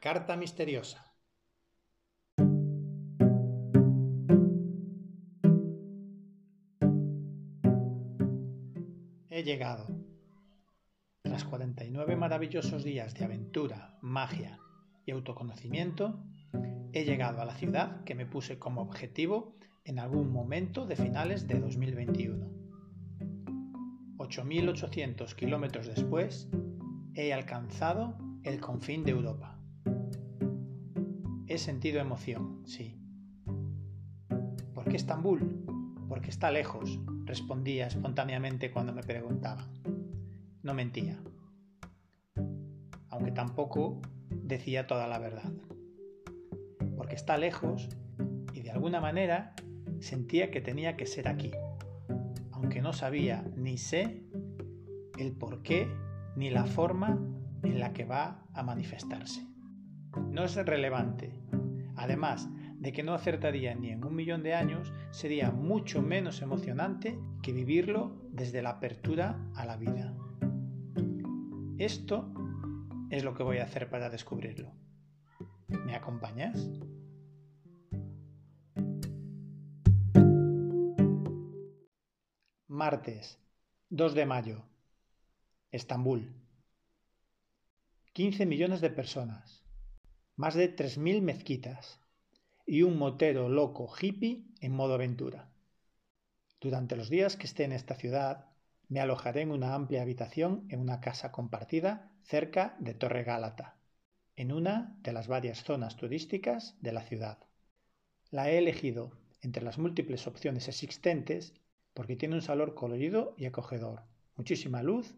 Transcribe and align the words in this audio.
Carta 0.00 0.36
misteriosa. 0.36 1.12
He 9.28 9.42
llegado. 9.42 9.86
Tras 11.22 11.44
49 11.44 12.16
maravillosos 12.16 12.84
días 12.84 13.14
de 13.14 13.24
aventura, 13.24 13.98
magia 14.00 14.60
y 15.04 15.10
autoconocimiento, 15.10 16.22
he 16.92 17.04
llegado 17.04 17.42
a 17.42 17.44
la 17.44 17.54
ciudad 17.54 18.04
que 18.04 18.14
me 18.14 18.24
puse 18.24 18.58
como 18.58 18.82
objetivo 18.82 19.56
en 19.84 19.98
algún 19.98 20.30
momento 20.32 20.86
de 20.86 20.94
finales 20.94 21.48
de 21.48 21.58
2021. 21.58 22.46
8.800 24.16 25.34
kilómetros 25.34 25.86
después, 25.88 26.48
he 27.14 27.32
alcanzado 27.32 28.16
el 28.44 28.60
confín 28.60 29.04
de 29.04 29.10
Europa. 29.10 29.57
He 31.50 31.56
sentido 31.56 31.98
emoción, 31.98 32.62
sí. 32.66 32.94
¿Por 34.74 34.84
qué 34.84 34.96
Estambul? 34.96 35.64
Porque 36.06 36.28
está 36.28 36.50
lejos, 36.50 37.00
respondía 37.24 37.86
espontáneamente 37.86 38.70
cuando 38.70 38.92
me 38.92 39.02
preguntaban. 39.02 39.64
No 40.62 40.74
mentía, 40.74 41.18
aunque 43.08 43.30
tampoco 43.30 44.02
decía 44.28 44.86
toda 44.86 45.06
la 45.06 45.18
verdad. 45.18 45.50
Porque 46.98 47.14
está 47.14 47.38
lejos 47.38 47.88
y 48.52 48.60
de 48.60 48.70
alguna 48.70 49.00
manera 49.00 49.54
sentía 50.00 50.50
que 50.50 50.60
tenía 50.60 50.98
que 50.98 51.06
ser 51.06 51.28
aquí, 51.28 51.52
aunque 52.52 52.82
no 52.82 52.92
sabía 52.92 53.42
ni 53.56 53.78
sé 53.78 54.22
el 55.18 55.32
por 55.32 55.62
qué 55.62 55.88
ni 56.36 56.50
la 56.50 56.66
forma 56.66 57.18
en 57.62 57.80
la 57.80 57.94
que 57.94 58.04
va 58.04 58.44
a 58.52 58.62
manifestarse. 58.62 59.48
No 60.16 60.44
es 60.44 60.56
relevante. 60.56 61.32
Además 61.96 62.48
de 62.78 62.92
que 62.92 63.02
no 63.02 63.14
acertaría 63.14 63.74
ni 63.74 63.90
en 63.90 64.04
un 64.04 64.14
millón 64.14 64.42
de 64.42 64.54
años, 64.54 64.92
sería 65.10 65.50
mucho 65.50 66.00
menos 66.00 66.42
emocionante 66.42 67.18
que 67.42 67.52
vivirlo 67.52 68.16
desde 68.30 68.62
la 68.62 68.70
apertura 68.70 69.50
a 69.54 69.64
la 69.64 69.76
vida. 69.76 70.14
Esto 71.78 72.32
es 73.10 73.24
lo 73.24 73.34
que 73.34 73.42
voy 73.42 73.58
a 73.58 73.64
hacer 73.64 73.90
para 73.90 74.10
descubrirlo. 74.10 74.72
¿Me 75.68 75.94
acompañas? 75.94 76.70
Martes, 82.66 83.38
2 83.90 84.14
de 84.14 84.26
mayo. 84.26 84.64
Estambul. 85.72 86.32
15 88.12 88.46
millones 88.46 88.80
de 88.80 88.90
personas, 88.90 89.67
más 90.38 90.54
de 90.54 90.74
3.000 90.74 91.20
mezquitas 91.20 91.98
y 92.64 92.82
un 92.82 92.96
motero 92.96 93.48
loco 93.48 93.92
hippie 94.00 94.44
en 94.60 94.72
modo 94.72 94.94
aventura. 94.94 95.50
Durante 96.60 96.94
los 96.94 97.10
días 97.10 97.36
que 97.36 97.46
esté 97.46 97.64
en 97.64 97.72
esta 97.72 97.96
ciudad, 97.96 98.46
me 98.88 99.00
alojaré 99.00 99.40
en 99.40 99.50
una 99.50 99.74
amplia 99.74 100.00
habitación 100.00 100.64
en 100.68 100.78
una 100.78 101.00
casa 101.00 101.32
compartida 101.32 102.12
cerca 102.22 102.76
de 102.78 102.94
Torre 102.94 103.24
Gálata, 103.24 103.78
en 104.36 104.52
una 104.52 104.96
de 105.02 105.12
las 105.12 105.26
varias 105.26 105.64
zonas 105.64 105.96
turísticas 105.96 106.76
de 106.80 106.92
la 106.92 107.02
ciudad. 107.02 107.38
La 108.30 108.48
he 108.48 108.58
elegido 108.58 109.10
entre 109.42 109.64
las 109.64 109.76
múltiples 109.76 110.28
opciones 110.28 110.68
existentes 110.68 111.52
porque 111.94 112.14
tiene 112.14 112.36
un 112.36 112.42
salón 112.42 112.76
colorido 112.76 113.34
y 113.36 113.46
acogedor, 113.46 114.04
muchísima 114.36 114.84
luz 114.84 115.16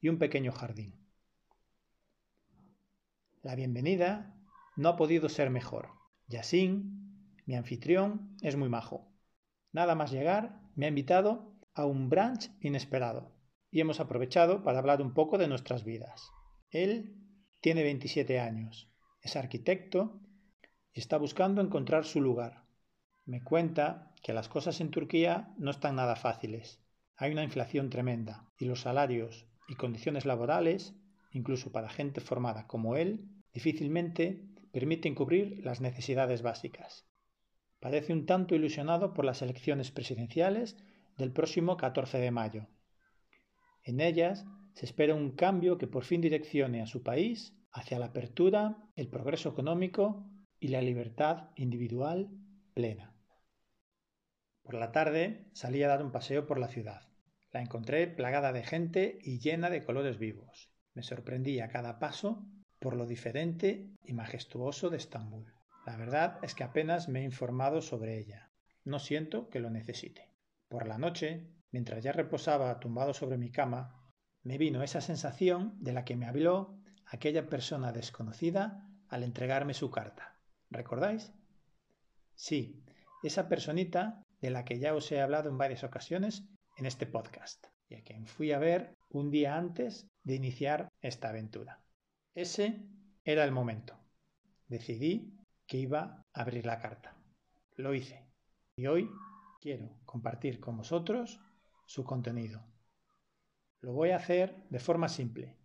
y 0.00 0.10
un 0.10 0.18
pequeño 0.18 0.52
jardín. 0.52 0.94
La 3.42 3.56
bienvenida 3.56 4.36
no 4.80 4.88
ha 4.88 4.96
podido 4.96 5.28
ser 5.28 5.50
mejor. 5.50 5.90
Yassin, 6.26 7.36
mi 7.44 7.54
anfitrión, 7.54 8.34
es 8.40 8.56
muy 8.56 8.70
majo. 8.70 9.12
Nada 9.72 9.94
más 9.94 10.10
llegar, 10.10 10.58
me 10.74 10.86
ha 10.86 10.88
invitado 10.88 11.54
a 11.74 11.84
un 11.84 12.08
brunch 12.08 12.50
inesperado 12.62 13.36
y 13.70 13.80
hemos 13.80 14.00
aprovechado 14.00 14.62
para 14.62 14.78
hablar 14.78 15.02
un 15.02 15.12
poco 15.12 15.36
de 15.36 15.48
nuestras 15.48 15.84
vidas. 15.84 16.30
Él 16.70 17.14
tiene 17.60 17.82
27 17.82 18.40
años, 18.40 18.90
es 19.20 19.36
arquitecto 19.36 20.18
y 20.94 21.00
está 21.00 21.18
buscando 21.18 21.60
encontrar 21.60 22.06
su 22.06 22.22
lugar. 22.22 22.64
Me 23.26 23.44
cuenta 23.44 24.14
que 24.22 24.32
las 24.32 24.48
cosas 24.48 24.80
en 24.80 24.90
Turquía 24.90 25.52
no 25.58 25.70
están 25.70 25.96
nada 25.96 26.16
fáciles. 26.16 26.82
Hay 27.16 27.32
una 27.32 27.44
inflación 27.44 27.90
tremenda 27.90 28.50
y 28.56 28.64
los 28.64 28.80
salarios 28.80 29.46
y 29.68 29.74
condiciones 29.74 30.24
laborales 30.24 30.94
incluso 31.32 31.70
para 31.70 31.90
gente 31.90 32.22
formada 32.22 32.66
como 32.66 32.96
él, 32.96 33.28
difícilmente 33.52 34.49
permiten 34.72 35.14
cubrir 35.14 35.64
las 35.64 35.80
necesidades 35.80 36.42
básicas. 36.42 37.06
Parece 37.80 38.12
un 38.12 38.26
tanto 38.26 38.54
ilusionado 38.54 39.14
por 39.14 39.24
las 39.24 39.42
elecciones 39.42 39.90
presidenciales 39.90 40.76
del 41.16 41.32
próximo 41.32 41.76
14 41.76 42.18
de 42.18 42.30
mayo. 42.30 42.66
En 43.82 44.00
ellas 44.00 44.44
se 44.74 44.86
espera 44.86 45.14
un 45.14 45.32
cambio 45.32 45.78
que 45.78 45.86
por 45.86 46.04
fin 46.04 46.20
direccione 46.20 46.82
a 46.82 46.86
su 46.86 47.02
país 47.02 47.56
hacia 47.72 47.98
la 47.98 48.06
apertura, 48.06 48.76
el 48.96 49.08
progreso 49.08 49.48
económico 49.48 50.26
y 50.58 50.68
la 50.68 50.82
libertad 50.82 51.50
individual 51.56 52.30
plena. 52.74 53.14
Por 54.62 54.74
la 54.74 54.92
tarde 54.92 55.48
salí 55.52 55.82
a 55.82 55.88
dar 55.88 56.04
un 56.04 56.12
paseo 56.12 56.46
por 56.46 56.58
la 56.58 56.68
ciudad. 56.68 57.08
La 57.52 57.60
encontré 57.60 58.06
plagada 58.06 58.52
de 58.52 58.62
gente 58.62 59.18
y 59.22 59.40
llena 59.40 59.70
de 59.70 59.84
colores 59.84 60.18
vivos. 60.18 60.70
Me 60.94 61.02
sorprendí 61.02 61.60
a 61.60 61.68
cada 61.68 61.98
paso 61.98 62.46
por 62.80 62.96
lo 62.96 63.06
diferente 63.06 63.90
y 64.02 64.12
majestuoso 64.12 64.90
de 64.90 64.96
Estambul. 64.96 65.52
La 65.86 65.96
verdad 65.96 66.38
es 66.42 66.54
que 66.54 66.64
apenas 66.64 67.08
me 67.08 67.20
he 67.20 67.24
informado 67.24 67.82
sobre 67.82 68.18
ella. 68.18 68.50
No 68.84 68.98
siento 68.98 69.48
que 69.50 69.60
lo 69.60 69.70
necesite. 69.70 70.30
Por 70.68 70.86
la 70.88 70.98
noche, 70.98 71.46
mientras 71.70 72.02
ya 72.02 72.12
reposaba 72.12 72.80
tumbado 72.80 73.14
sobre 73.14 73.38
mi 73.38 73.50
cama, 73.50 74.00
me 74.42 74.58
vino 74.58 74.82
esa 74.82 75.00
sensación 75.00 75.76
de 75.78 75.92
la 75.92 76.04
que 76.04 76.16
me 76.16 76.26
habló 76.26 76.78
aquella 77.06 77.48
persona 77.48 77.92
desconocida 77.92 78.88
al 79.08 79.24
entregarme 79.24 79.74
su 79.74 79.90
carta. 79.90 80.38
¿Recordáis? 80.70 81.32
Sí, 82.34 82.82
esa 83.22 83.48
personita 83.48 84.24
de 84.40 84.50
la 84.50 84.64
que 84.64 84.78
ya 84.78 84.94
os 84.94 85.12
he 85.12 85.20
hablado 85.20 85.50
en 85.50 85.58
varias 85.58 85.84
ocasiones 85.84 86.44
en 86.78 86.86
este 86.86 87.06
podcast 87.06 87.66
y 87.88 87.96
a 87.96 88.02
quien 88.02 88.26
fui 88.26 88.52
a 88.52 88.58
ver 88.58 88.96
un 89.10 89.30
día 89.30 89.56
antes 89.56 90.08
de 90.22 90.36
iniciar 90.36 90.88
esta 91.02 91.28
aventura. 91.28 91.82
Ese 92.34 92.88
era 93.24 93.44
el 93.44 93.52
momento. 93.52 93.98
Decidí 94.68 95.36
que 95.66 95.78
iba 95.78 96.24
a 96.32 96.40
abrir 96.40 96.66
la 96.66 96.78
carta. 96.78 97.16
Lo 97.76 97.94
hice. 97.94 98.24
Y 98.76 98.86
hoy 98.86 99.10
quiero 99.60 100.00
compartir 100.04 100.60
con 100.60 100.76
vosotros 100.76 101.40
su 101.86 102.04
contenido. 102.04 102.64
Lo 103.80 103.92
voy 103.92 104.10
a 104.10 104.16
hacer 104.16 104.66
de 104.68 104.78
forma 104.78 105.08
simple, 105.08 105.56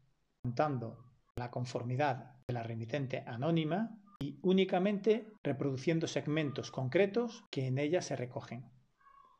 contando 0.41 1.05
la 1.35 1.51
conformidad 1.51 2.37
de 2.47 2.53
la 2.53 2.63
remitente 2.63 3.23
anónima 3.27 3.99
y 4.19 4.39
únicamente 4.41 5.33
reproduciendo 5.43 6.07
segmentos 6.07 6.71
concretos 6.71 7.43
que 7.51 7.67
en 7.67 7.77
ella 7.77 8.01
se 8.01 8.15
recogen. 8.15 8.71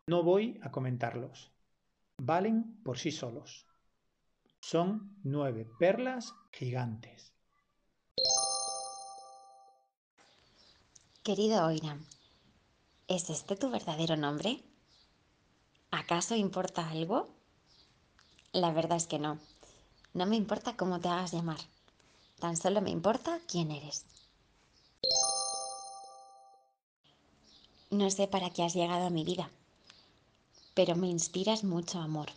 No 0.08 0.24
voy 0.24 0.59
a 0.62 0.72
comentarlos, 0.72 1.53
valen 2.22 2.84
por 2.84 2.97
sí 2.97 3.12
solos. 3.12 3.66
Son 4.68 5.16
nueve 5.22 5.70
perlas 5.78 6.34
gigantes. 6.52 7.31
Querido 11.22 11.68
Oiram, 11.68 12.03
¿es 13.08 13.30
este 13.30 13.56
tu 13.56 13.70
verdadero 13.70 14.18
nombre? 14.18 14.64
¿Acaso 15.92 16.36
importa 16.36 16.90
algo? 16.90 17.29
La 18.53 18.72
verdad 18.72 18.97
es 18.97 19.06
que 19.06 19.20
no. 19.20 19.38
No 20.16 20.26
me 20.26 20.35
importa 20.35 20.76
cómo 20.76 21.00
te 21.00 21.09
hagas 21.09 21.32
llamar. 21.32 21.59
Tan 22.40 22.58
solo 22.58 22.82
me 22.82 22.90
importa 22.90 23.40
quién 23.47 23.70
eres. 23.70 24.08
No 27.91 28.09
sé 28.09 28.28
para 28.28 28.50
qué 28.50 28.64
has 28.64 28.73
llegado 28.73 29.06
a 29.06 29.11
mi 29.11 29.23
vida 29.23 29.47
pero 30.73 30.94
me 30.97 31.08
inspiras 31.08 31.64
mucho 31.64 32.00
amor. 32.00 32.28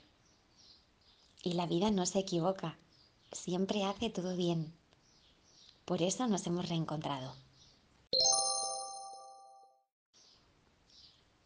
Y 1.43 1.53
la 1.53 1.67
vida 1.67 1.91
no 1.91 2.05
se 2.05 2.19
equivoca, 2.19 2.79
siempre 3.33 3.85
hace 3.85 4.11
todo 4.11 4.37
bien. 4.37 4.75
Por 5.85 6.03
eso 6.03 6.27
nos 6.27 6.47
hemos 6.47 6.69
reencontrado. 6.69 7.35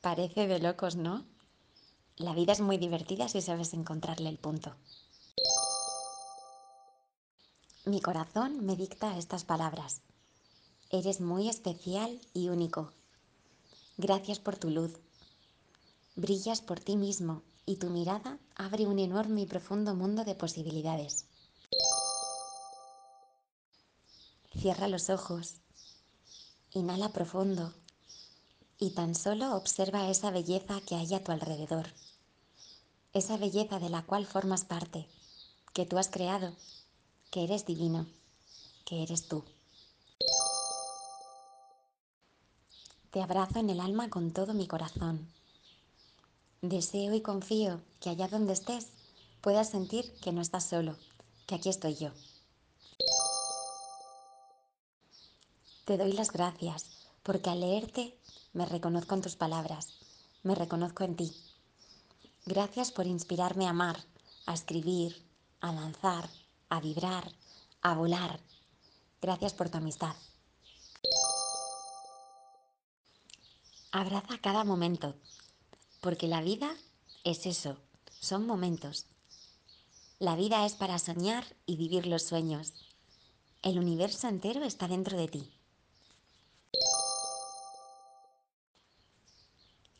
Parece 0.01 0.47
de 0.47 0.59
locos, 0.59 0.97
¿no? 0.97 1.25
La 2.17 2.35
vida 2.35 2.53
es 2.53 2.61
muy 2.61 2.79
divertida 2.79 3.29
si 3.29 3.41
sabes 3.41 3.73
encontrarle 3.75 4.29
el 4.29 4.39
punto. 4.39 4.75
Mi 7.85 8.01
corazón 8.01 8.65
me 8.65 8.77
dicta 8.77 9.17
estas 9.19 9.45
palabras. 9.45 10.01
Eres 10.91 11.21
muy 11.21 11.49
especial 11.49 12.21
y 12.33 12.49
único. 12.49 12.93
Gracias 13.97 14.39
por 14.39 14.57
tu 14.57 14.71
luz, 14.71 14.99
Brillas 16.17 16.61
por 16.61 16.79
ti 16.79 16.97
mismo 16.97 17.43
y 17.67 17.77
tu 17.77 17.91
mirada 17.91 18.39
abre 18.55 18.87
un 18.87 18.99
enorme 18.99 19.43
y 19.43 19.47
profundo 19.47 19.95
mundo 19.95 20.25
de 20.25 20.35
posibilidades. 20.35 21.27
Cierra 24.53 24.89
los 24.89 25.11
ojos, 25.11 25.55
inhala 26.73 27.11
profundo 27.11 27.73
y 28.79 28.91
tan 28.91 29.15
solo 29.15 29.57
observa 29.57 30.09
esa 30.09 30.31
belleza 30.31 30.81
que 30.81 30.97
hay 30.97 31.15
a 31.15 31.23
tu 31.23 31.33
alrededor, 31.33 31.87
esa 33.13 33.37
belleza 33.37 33.79
de 33.79 33.91
la 33.91 34.03
cual 34.03 34.27
formas 34.27 34.65
parte, 34.65 35.09
que 35.73 35.87
tú 35.87 35.99
has 35.99 36.09
creado, 36.09 36.53
que 37.31 37.45
eres 37.45 37.65
divino, 37.65 38.07
que 38.85 39.03
eres 39.03 39.29
tú. 39.29 39.45
Te 43.11 43.23
abrazo 43.23 43.59
en 43.59 43.71
el 43.71 43.81
alma 43.81 44.09
con 44.09 44.33
todo 44.33 44.55
mi 44.55 44.67
corazón. 44.67 45.29
Deseo 46.63 47.13
y 47.13 47.23
confío 47.23 47.83
que 47.99 48.09
allá 48.09 48.29
donde 48.29 48.53
estés 48.53 48.87
puedas 49.41 49.69
sentir 49.69 50.15
que 50.21 50.31
no 50.31 50.41
estás 50.41 50.63
solo, 50.63 50.97
que 51.45 51.57
aquí 51.57 51.69
estoy 51.69 51.97
yo. 51.97 52.11
Te 55.85 55.99
doy 55.99 56.13
las 56.13 56.31
gracias 56.31 57.09
porque 57.25 57.51
al 57.51 57.59
leerte 57.59 58.17
me 58.53 58.65
reconozco 58.65 59.17
en 59.17 59.23
tus 59.23 59.35
palabras, 59.35 59.89
me 60.45 60.55
reconozco 60.55 61.03
en 61.03 61.17
ti. 61.17 61.33
Gracias 62.47 62.93
por 62.93 63.09
inspirarme 63.09 63.67
a 63.67 63.71
amar, 63.71 63.99
a 64.47 64.55
escribir, 64.55 65.21
a 65.61 65.73
lanzar, 65.73 66.31
a 66.69 66.81
vibrar, 66.81 67.33
a 67.81 67.97
volar. 67.97 68.39
Gracias 69.21 69.53
por 69.53 69.69
tu 69.69 69.79
amistad. 69.79 70.15
Abraza 73.91 74.39
cada 74.41 74.63
momento, 74.63 75.17
porque 76.03 76.27
la 76.27 76.43
vida 76.43 76.77
es 77.23 77.47
eso, 77.47 77.79
son 78.21 78.45
momentos. 78.45 79.07
La 80.19 80.35
vida 80.35 80.67
es 80.67 80.75
para 80.75 80.99
soñar 80.99 81.45
y 81.65 81.77
vivir 81.77 82.07
los 82.07 82.25
sueños. 82.25 82.73
El 83.63 83.79
universo 83.79 84.29
entero 84.29 84.65
está 84.65 84.89
dentro 84.89 85.17
de 85.17 85.29
ti. 85.29 85.51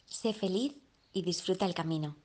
Sé 0.07 0.35
feliz 0.35 0.75
y 1.13 1.23
disfruta 1.23 1.67
el 1.67 1.75
camino. 1.75 2.17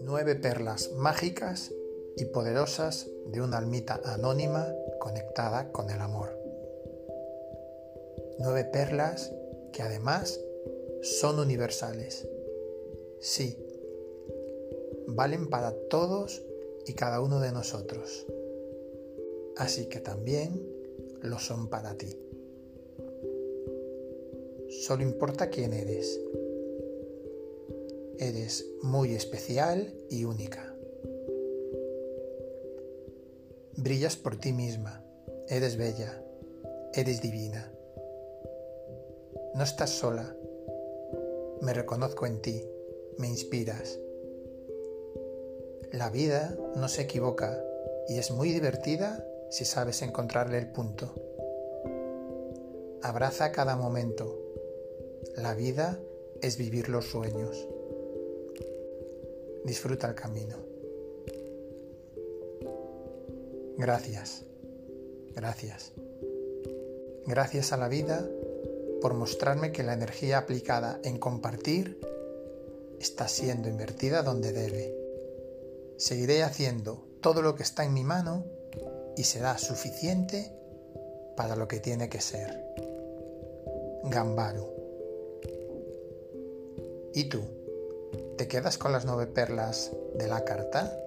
Nueve 0.00 0.34
perlas 0.36 0.92
mágicas 0.92 1.72
y 2.16 2.24
poderosas 2.26 3.06
de 3.26 3.42
una 3.42 3.58
almita 3.58 4.00
anónima 4.04 4.66
conectada 5.04 5.70
con 5.70 5.90
el 5.90 6.00
amor. 6.00 6.30
Nueve 8.38 8.64
perlas 8.64 9.30
que 9.70 9.82
además 9.82 10.40
son 11.02 11.38
universales. 11.38 12.26
Sí, 13.20 13.54
valen 15.06 15.50
para 15.50 15.74
todos 15.90 16.42
y 16.86 16.94
cada 16.94 17.20
uno 17.20 17.38
de 17.38 17.52
nosotros. 17.52 18.26
Así 19.58 19.90
que 19.90 20.00
también 20.00 20.66
lo 21.20 21.38
son 21.38 21.68
para 21.68 21.98
ti. 21.98 22.18
Solo 24.70 25.02
importa 25.02 25.50
quién 25.50 25.74
eres. 25.74 26.18
Eres 28.18 28.66
muy 28.80 29.14
especial 29.14 29.94
y 30.08 30.24
única. 30.24 30.73
Brillas 33.84 34.16
por 34.16 34.36
ti 34.36 34.54
misma, 34.54 35.04
eres 35.46 35.76
bella, 35.76 36.18
eres 36.94 37.20
divina. 37.20 37.70
No 39.54 39.62
estás 39.62 39.90
sola, 39.90 40.34
me 41.60 41.74
reconozco 41.74 42.24
en 42.24 42.40
ti, 42.40 42.66
me 43.18 43.28
inspiras. 43.28 43.98
La 45.92 46.08
vida 46.08 46.56
no 46.76 46.88
se 46.88 47.02
equivoca 47.02 47.62
y 48.08 48.16
es 48.16 48.30
muy 48.30 48.52
divertida 48.52 49.22
si 49.50 49.66
sabes 49.66 50.00
encontrarle 50.00 50.56
el 50.56 50.72
punto. 50.72 51.12
Abraza 53.02 53.52
cada 53.52 53.76
momento. 53.76 54.40
La 55.36 55.52
vida 55.52 56.00
es 56.40 56.56
vivir 56.56 56.88
los 56.88 57.04
sueños. 57.04 57.68
Disfruta 59.62 60.08
el 60.08 60.14
camino. 60.14 60.73
Gracias, 63.76 64.44
gracias. 65.34 65.92
Gracias 67.26 67.72
a 67.72 67.76
la 67.76 67.88
vida 67.88 68.24
por 69.00 69.14
mostrarme 69.14 69.72
que 69.72 69.82
la 69.82 69.94
energía 69.94 70.38
aplicada 70.38 71.00
en 71.02 71.18
compartir 71.18 71.98
está 73.00 73.28
siendo 73.28 73.68
invertida 73.68 74.22
donde 74.22 74.52
debe. 74.52 74.94
Seguiré 75.96 76.42
haciendo 76.42 77.04
todo 77.20 77.42
lo 77.42 77.54
que 77.54 77.62
está 77.62 77.84
en 77.84 77.94
mi 77.94 78.04
mano 78.04 78.44
y 79.16 79.24
será 79.24 79.58
suficiente 79.58 80.52
para 81.36 81.56
lo 81.56 81.66
que 81.66 81.80
tiene 81.80 82.08
que 82.08 82.20
ser. 82.20 82.62
Gambaru. 84.04 84.66
¿Y 87.14 87.24
tú? 87.24 87.42
¿Te 88.36 88.48
quedas 88.48 88.78
con 88.78 88.92
las 88.92 89.04
nueve 89.04 89.26
perlas 89.26 89.92
de 90.14 90.28
la 90.28 90.44
carta? 90.44 90.98